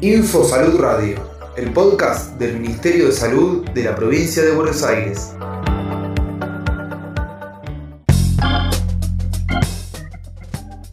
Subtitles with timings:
[0.00, 1.18] Info Salud Radio,
[1.56, 5.34] el podcast del Ministerio de Salud de la provincia de Buenos Aires.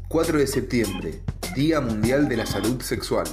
[0.10, 1.22] ...4 de septiembre,
[1.56, 3.28] Día Mundial de la Salud Sexual.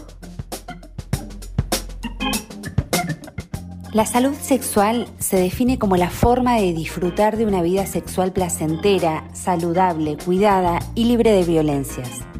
[3.92, 9.28] La salud sexual se define como la forma de disfrutar de una vida sexual placentera,
[9.32, 12.31] saludable, cuidada y libre de violencias.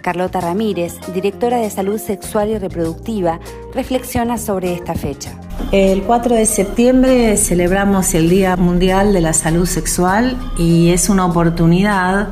[0.00, 3.40] Carlota Ramírez, directora de Salud Sexual y Reproductiva,
[3.74, 5.32] reflexiona sobre esta fecha.
[5.72, 11.26] El 4 de septiembre celebramos el Día Mundial de la Salud Sexual y es una
[11.26, 12.30] oportunidad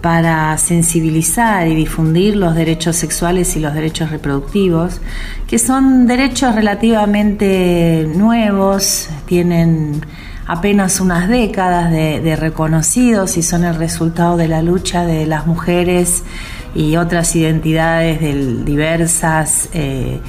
[0.00, 5.00] para sensibilizar y difundir los derechos sexuales y los derechos reproductivos,
[5.46, 10.00] que son derechos relativamente nuevos, tienen
[10.46, 16.24] apenas unas décadas de, reconocidos y son el resultado de la lucha de las mujeres
[16.74, 18.20] y otras identidades
[18.64, 20.20] diversas eh,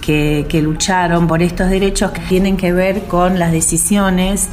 [0.00, 4.48] que, lucharon por estos derechos que tienen que ver con las decisiones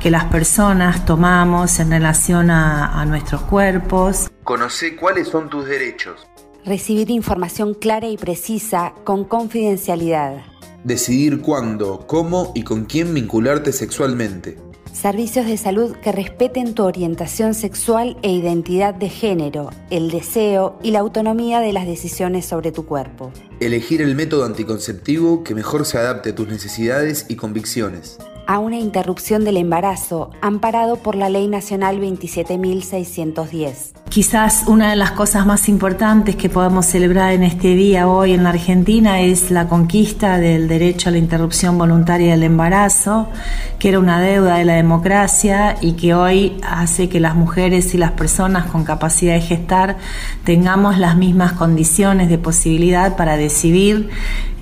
[0.00, 4.30] que las personas tomamos en relación a, nuestros cuerpos.
[4.44, 6.26] Conoce cuáles son tus derechos.
[6.64, 10.51] Recibir información clara y precisa con confidencialidad.
[10.84, 14.58] Decidir cuándo, cómo y con quién vincularte sexualmente.
[14.92, 20.90] Servicios de salud que respeten tu orientación sexual e identidad de género, el deseo y
[20.90, 23.30] la autonomía de las decisiones sobre tu cuerpo.
[23.60, 28.78] Elegir el método anticonceptivo que mejor se adapte a tus necesidades y convicciones a una
[28.78, 34.01] interrupción del embarazo amparado por la Ley Nacional 27.610.
[34.12, 38.42] Quizás una de las cosas más importantes que podemos celebrar en este día hoy en
[38.42, 43.30] la Argentina es la conquista del derecho a la interrupción voluntaria del embarazo,
[43.78, 47.96] que era una deuda de la democracia y que hoy hace que las mujeres y
[47.96, 49.96] las personas con capacidad de gestar
[50.44, 54.10] tengamos las mismas condiciones de posibilidad para decidir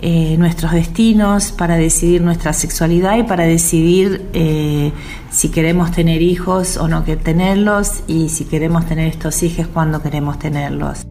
[0.03, 4.93] eh, nuestros destinos, para decidir nuestra sexualidad y para decidir eh,
[5.31, 10.03] si queremos tener hijos o no que tenerlos y si queremos tener estos hijos, cuándo
[10.03, 11.07] queremos tenerlos.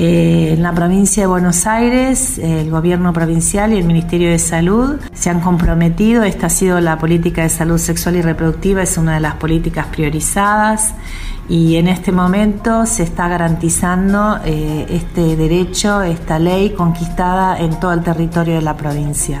[0.00, 5.00] Eh, en la provincia de Buenos Aires, el gobierno provincial y el Ministerio de Salud
[5.12, 9.14] se han comprometido, esta ha sido la política de salud sexual y reproductiva, es una
[9.14, 10.94] de las políticas priorizadas
[11.48, 17.92] y en este momento se está garantizando eh, este derecho, esta ley conquistada en todo
[17.92, 19.40] el territorio de la provincia.